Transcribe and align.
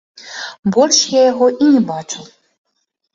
Больш 0.75 1.01
я 1.15 1.21
яго 1.31 1.47
і 1.65 1.67
не 1.75 1.81
бачыў. 1.91 2.23